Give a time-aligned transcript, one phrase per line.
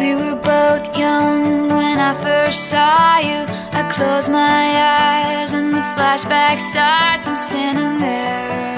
[0.00, 3.44] We were both young when I first saw you.
[3.72, 4.64] I close my
[4.96, 7.26] eyes and the flashback starts.
[7.28, 8.69] I'm standing there.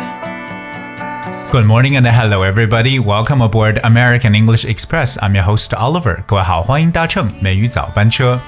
[1.53, 2.99] Good morning and hello everybody.
[2.99, 5.19] Welcome aboard American English Express.
[5.21, 6.23] I'm your host Oliver.
[6.25, 8.41] 各位好，欢迎搭乘美语早班车。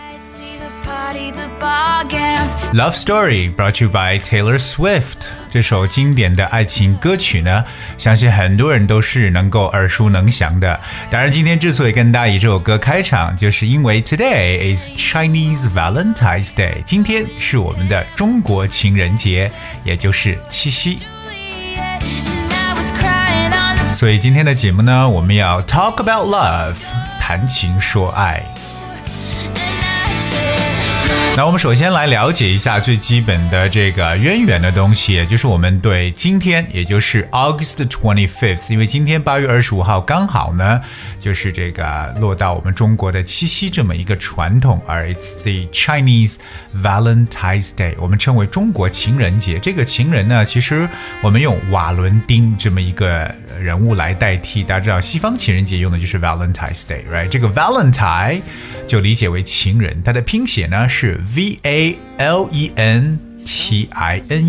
[2.73, 5.27] Love Story brought to you by Taylor Swift。
[5.51, 7.62] 这首经典的爱情歌曲呢，
[7.98, 10.80] 相信很多人都是能够耳熟能详的。
[11.10, 19.52] 当然，今天之所以跟大家以这首歌开场，就是因为 Today is Chinese Valentine's Day，今天是我们的中国情人节，
[19.84, 21.01] 也就是七夕。
[24.05, 26.77] 所以今天的节目呢，我们要 talk about love，
[27.19, 28.54] 谈情说爱。
[31.37, 40.80] 那我们首先来了解一下最基本的这个渊源的东西，也就是我们对今天，也就是 August twenty fifth，因为今天八月二十五号刚好呢，
[41.18, 46.37] 就是这个落到我们中国的七夕这么一个传统，而 it's the Chinese
[46.80, 49.59] Valentine's Day，我们称为中国情人节。
[49.59, 50.88] 这个情人呢，其实
[51.21, 53.29] 我们用瓦伦丁这么一个
[53.60, 54.62] 人物来代替。
[54.62, 57.29] 大家知道，西方情人节用的就是 Valentine's Day，right？
[57.29, 58.40] 这个 Valentine
[58.87, 64.47] 就理解为情人，它的拼写呢是 V A L E N T I N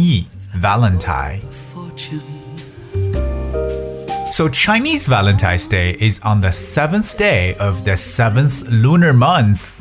[4.33, 9.74] So, Chinese Valentine's Day is on the seventh day of the seventh lunar month.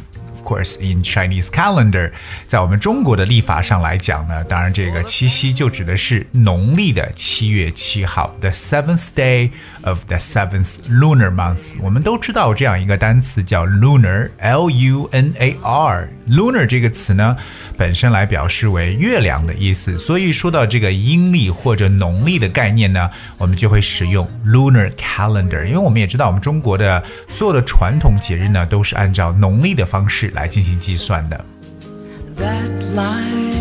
[0.44, 2.12] Course, in Chinese calendar，
[2.46, 9.50] 在我们中国的历法上来讲呢，当然这个七夕就指的是农历的七月七号，the seventh day
[9.82, 11.76] of the seventh lunar month。
[11.80, 16.08] 我们都知道这样一个单词叫 lunar，l u n a r。
[16.28, 17.36] lunar 这个词呢，
[17.76, 25.64] 本身来表示为月亮的意思，所以说到这个阴历或者农历的概念呢，我们就会使用 lunar calendar。
[25.64, 31.45] 因为我们也知道，我们中国的所有的传统节日呢，都是按照农历的方式来进行计算的。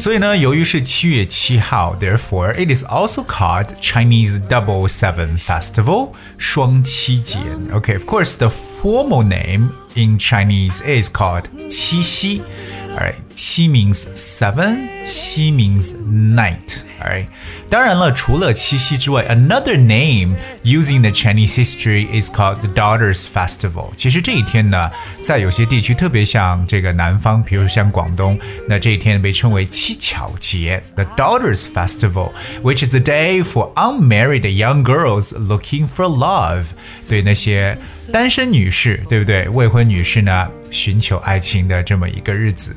[0.01, 7.39] 所以呢，由于是七月七号，therefore it is also called Chinese Double Seven Festival 双七节。
[7.73, 12.43] Okay, of course, the formal name in Chinese is called 七夕。
[12.91, 16.82] Alright, qi means seven, xi means night.
[17.02, 17.26] Alright，
[17.70, 23.90] 当然了，除了七夕之外，another name using the Chinese history is called the Daughters Festival。
[23.98, 24.90] 其实这一天呢，
[25.26, 28.40] 在有些地区，特别像这个南方，比如像广东，
[28.70, 36.68] 那这一天被称为七巧节，the Daughters Festival, which is a day for unmarried young girls looking for love。
[37.10, 37.78] 对那些
[38.14, 39.50] 单身女士，对不对？
[39.50, 42.74] 未婚女士呢，寻求爱情的这么一个日子。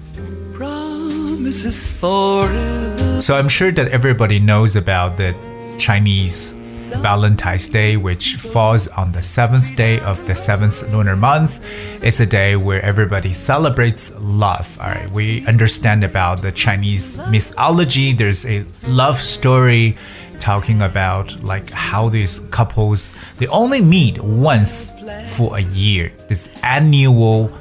[1.36, 3.20] Promises forever.
[3.22, 5.34] So I'm sure that everybody knows about the
[5.78, 6.54] Chinese
[7.02, 11.60] Valentine's Day, which falls on the seventh day of the seventh lunar month.
[12.02, 14.78] It's a day where everybody celebrates love.
[14.80, 18.14] All right, we understand about the Chinese mythology.
[18.14, 19.96] There's a love story
[20.38, 24.90] talking about like how these couples they only meet once
[25.36, 26.12] for a year.
[26.28, 27.52] This annual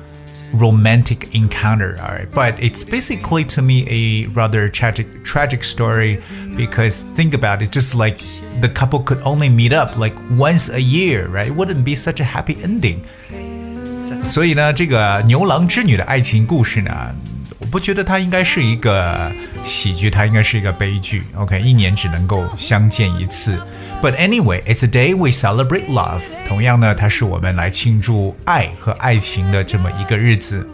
[0.52, 6.20] romantic encounter all right but it's basically to me a rather tragic tragic story
[6.56, 8.20] because think about it just like
[8.60, 12.20] the couple could only meet up like once a year right it wouldn't be such
[12.20, 13.00] a happy ending
[14.28, 17.33] 所以呢这个牛郎织女的爱情故事呢我
[17.75, 19.29] 不觉得它应该是一个
[19.65, 21.23] 喜剧，它应该是一个悲剧。
[21.35, 23.59] OK，一年只能够相见一次。
[24.01, 26.21] But anyway, it's a day we celebrate love。
[26.47, 30.65] 同样呢，它是我们来庆祝爱和爱情的这么一个日子。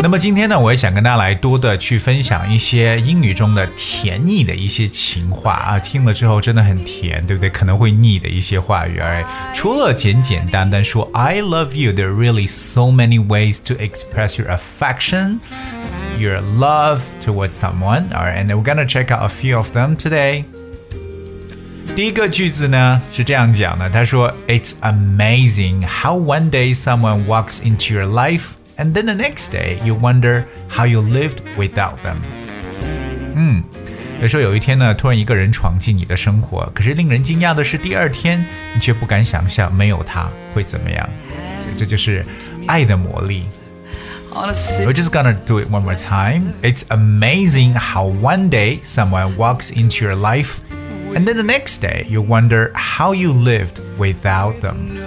[0.00, 7.50] 那么今天呢，我也想跟大家来多的去分享一些英语中的甜腻的一些情话啊，听了之后真的很甜，对不对？
[7.50, 8.98] 可能会腻的一些话语。
[8.98, 15.40] 而除了简简单单说 I love you, there are really so many ways to express your affection,
[16.16, 18.08] your love towards someone.
[18.12, 20.44] Alright, and we're gonna check out a few of them today.
[21.96, 29.78] 第一个句子呢是这样讲的，他说：“It's amazing how one day someone walks into your life, and then the next day
[29.84, 32.16] you wonder how you lived without them。”
[33.34, 33.62] 嗯，
[34.20, 38.44] 有时候有一天呢，突然一个人闯进你的生活，可是令人惊讶的是，第二天
[38.74, 41.08] 你却不敢想象没有他会怎么样。
[41.62, 42.24] 所以这就是
[42.66, 43.44] 爱的魔力。
[44.32, 46.52] on a sick We're just gonna do it one more time.
[46.62, 50.58] It's amazing how one day someone walks into your life,
[51.14, 54.98] and then the next day you wonder how you lived without them.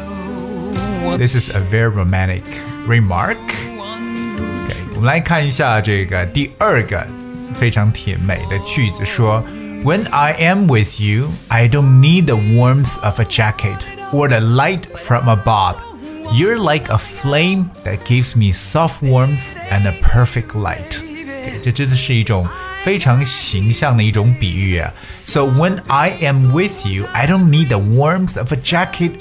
[1.18, 2.44] This is a very romantic
[2.88, 3.38] remark.
[3.78, 7.06] OK，我们来看一下这个第二个
[7.54, 9.44] 非常甜美的句子，说：
[9.84, 13.78] When I am with you, I don't need the warmth of a jacket
[14.12, 15.76] or the light from above.
[16.34, 21.02] You're like a flame that gives me soft warmth and a perfect light.
[21.62, 22.48] 这真的是一种
[22.86, 24.92] 非常形象的一种比喻啊。
[25.26, 29.12] So when I am with you, I don't need the warmth of a jacket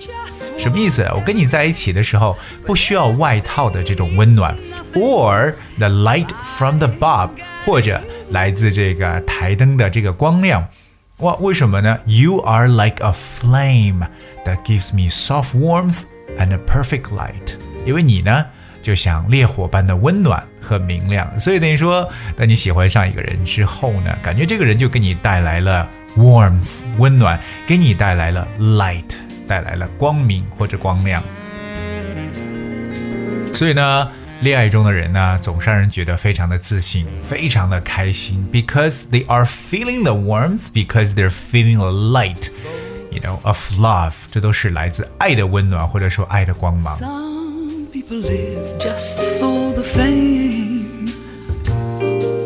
[0.58, 1.08] 什么意思？
[1.14, 4.56] 我跟你在一起的时候，不需要外套的这种温暖，
[4.94, 7.31] or the light from the bulb，
[7.64, 8.00] 或者
[8.31, 10.66] 来自这个台灯的这个光亮。
[11.19, 11.98] 哇，为什么呢？
[12.06, 14.06] You are like a flame
[14.44, 16.02] that gives me soft warmth
[16.38, 17.56] and a perfect light。
[17.87, 18.46] 因为你呢，
[18.85, 21.39] 就像烈火般的温暖和明亮。
[21.39, 29.03] 所以等于说，当你喜欢上一个人之后呢，感觉这个人就给你带来了 warmth 温暖，给你带来了 light。
[29.47, 31.21] 带来了光明或者光亮。
[33.53, 34.09] 所以呢，
[34.41, 42.49] 恋爱中的人呢，总是让人觉得非常的自信，非常的开心，because they are feeling the warmth, because they're feeling the light,
[43.11, 44.15] you know, of love。
[44.31, 46.97] 这都是来自爱的温暖，或者说爱的光芒。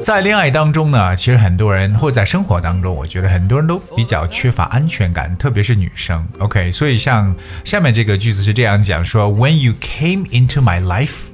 [0.01, 6.25] 在恋爱当中呢，其实很多人或在生活当中，我觉得很多人都比较缺乏安全感，特别是女生。
[6.39, 7.35] OK，所以像
[7.65, 11.27] 下面这个句子是这样讲说：When you came into my life,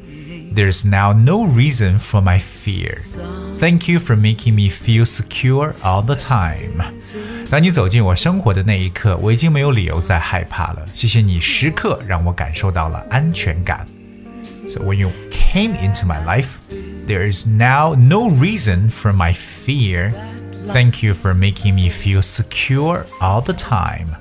[0.56, 2.98] there's now no reason for my fear.
[3.60, 6.84] Thank you for making me feel secure all the time.
[7.52, 10.84] 当你走进我生活的那一刻，我已经没有理由再害怕了。
[10.96, 13.86] 谢谢你时刻让我感受到了安全感。
[14.75, 15.11] So when you
[15.53, 16.59] came into my life.
[17.07, 20.13] There is now no reason for my fear.
[20.69, 24.15] Thank you for making me feel secure all the time.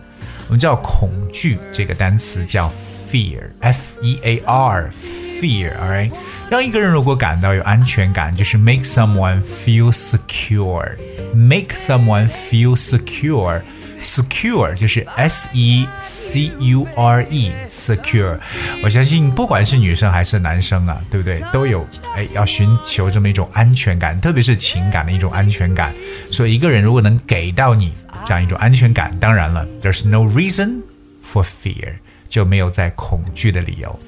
[0.47, 2.71] 我们叫恐惧这个单词叫
[3.11, 6.11] fear，f e a r，fear，alright，
[6.49, 13.61] 让一个人如果感到有安全感，就是 make someone feel secure，make someone feel secure。
[14.04, 18.38] Secure 就是 s e c u r e secure，
[18.82, 21.42] 我相信不管是女生还是男生啊，对不对？
[21.52, 25.92] 都有哎要寻求这么一种安全感，特别是情感的一种安全感。
[26.26, 27.92] 所以一个人如果能给到你
[28.26, 30.82] 这样一种安全感，当然了，there's no reason
[31.24, 31.94] for fear，
[32.33, 33.99] 就没有在恐惧的理由。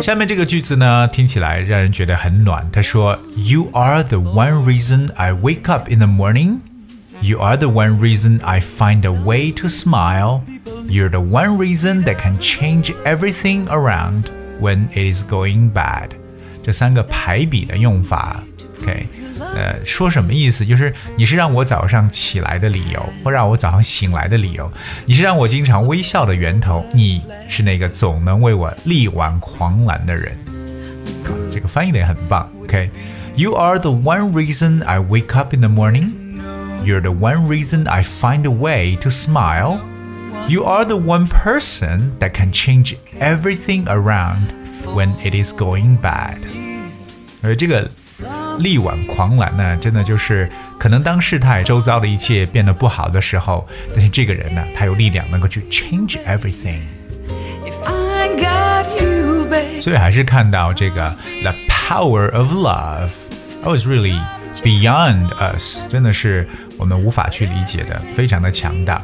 [0.00, 2.68] 下面这个句子呢，听起来让人觉得很暖。
[2.72, 6.58] 他说：“You are the one reason I wake up in the morning.
[7.20, 10.42] You are the one reason I find a way to smile.
[10.88, 14.24] You're the one reason that can change everything around
[14.60, 16.10] when it is going bad。”
[16.64, 18.40] 这三个排比的用法，
[18.80, 19.06] OK。
[19.54, 20.64] 呃，说什么意思？
[20.64, 24.70] 就是你是让我早上起来的理由，或让我早上醒来的理由。
[25.04, 26.84] 你是让我经常微笑的源头。
[26.94, 30.36] 你是那个总能为我力挽狂澜的人。
[31.52, 32.50] 这个翻译的也很棒。
[32.62, 36.12] OK，You are the one reason I wake up in the morning.
[36.84, 39.80] You're the one reason I find a way to smile.
[40.48, 44.48] You are the one person that can change everything around
[44.84, 46.36] when it is going bad.
[47.42, 47.90] 而这个。
[48.58, 50.48] 力挽狂澜呢，真的就是
[50.78, 56.80] 可能当事态周遭的一切变得不好的时候，但是这个人呢，他有力量能够去 change everything。
[59.80, 64.20] 所以还是看到这个 the power of love。I was really
[64.62, 66.48] beyond us，真的是
[66.78, 69.02] 我们无法去理解的，非常的强大。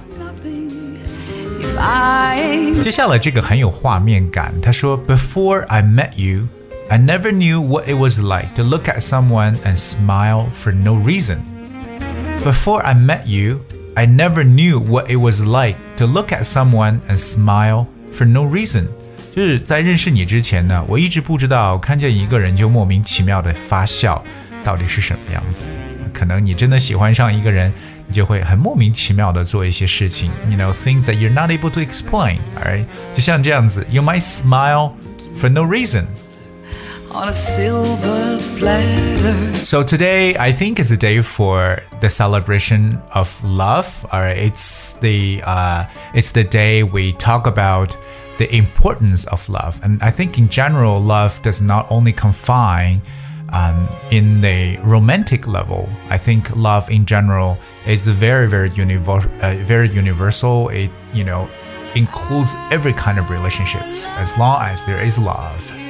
[2.82, 6.48] 接下来这个很有画面感，他说：Before I met you。
[6.90, 10.94] I never knew what it was like to look at someone and smile for no
[10.94, 11.38] reason.
[12.42, 13.60] Before I met you,
[13.94, 18.44] I never knew what it was like to look at someone and smile for no
[18.44, 18.86] reason.
[19.36, 24.24] 就是在认识你之前呢，我一直不知道看见一个人就莫名其妙的发笑
[24.64, 25.66] 到底是什么样子。
[26.14, 27.72] 可能你真的喜欢上一个人，
[28.06, 32.38] 你就会很莫名其妙的做一些事情，you know things that you're not able to explain.
[32.56, 32.84] Alright，
[33.14, 34.92] 就像这样子，you might smile
[35.38, 36.04] for no reason
[37.13, 39.55] On a silver platter.
[39.65, 44.05] So today, I think is a day for the celebration of love.
[44.11, 47.95] Right, it's the uh, it's the day we talk about
[48.39, 53.01] the importance of love, and I think in general, love does not only confine
[53.49, 55.87] um, in the romantic level.
[56.09, 59.31] I think love in general is very, very universal.
[59.41, 60.69] Uh, very universal.
[60.69, 61.47] It you know
[61.95, 65.82] includes every kind of relationships as long as there is love.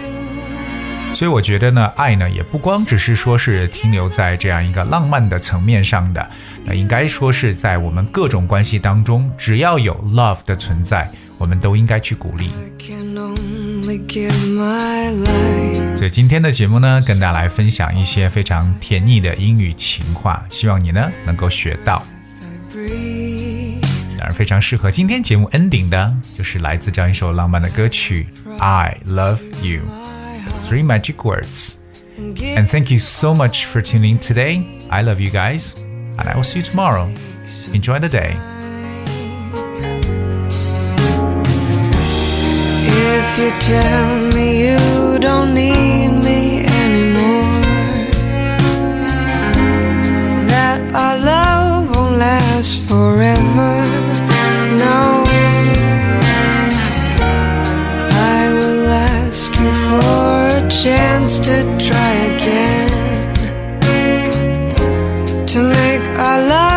[1.13, 6.29] 所以我觉得呢，爱呢也不光只是说是停留在这样一个浪漫的层面上的，
[6.65, 12.50] 那应该说是在我们各种关系当中，只要有 love 的存在，我们都应该去鼓励。
[15.98, 22.03] 所以今天的节目呢，跟大家来分享一些非常甜腻的英语情话，希望你呢能够学到。
[24.17, 28.27] 当然，非常适合今天节目 ending 的，就是来自这样一首浪漫的歌曲
[28.58, 29.82] 《I Love You》。
[30.67, 31.79] Three magic words.
[32.17, 34.79] And thank you so much for tuning in today.
[34.89, 37.12] I love you guys, and I will see you tomorrow.
[37.74, 38.38] Enjoy the day.
[42.86, 47.43] If you tell me you don't need me anymore,
[50.48, 53.84] that our love won't last forever,
[60.83, 63.35] chance to try again
[65.47, 66.73] to make our love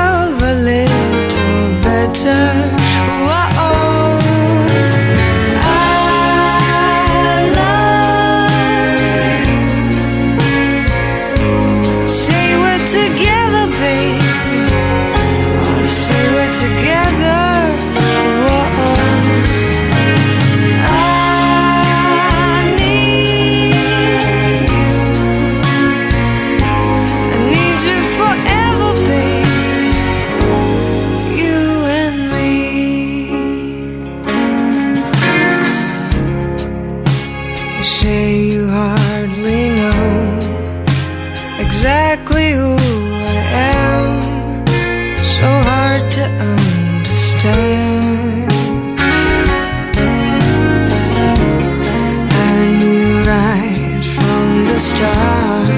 [54.97, 55.69] start.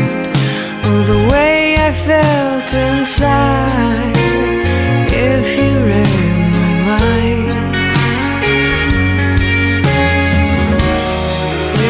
[0.87, 4.17] Oh, the way I felt inside.
[5.31, 7.59] If you read my mind.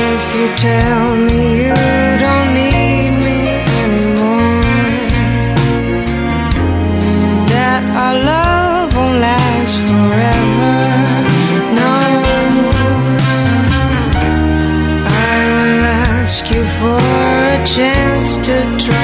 [0.06, 1.27] If you tell me
[16.50, 18.97] you for a chance to try.